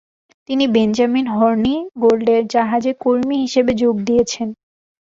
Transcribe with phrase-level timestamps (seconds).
[0.49, 4.49] তিনি বেঞ্জামিন হর্নিগোল্ডের জাহাজে কর্মী হিসেবে যোগ দিয়েছিলেন।